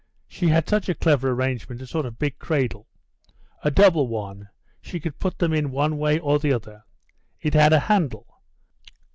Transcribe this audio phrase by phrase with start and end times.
[0.27, 2.87] She had such a clever arrangement, a sort of big cradle
[3.63, 4.49] a double one
[4.81, 6.85] she could put them in one way or the other.
[7.39, 8.41] It had a handle.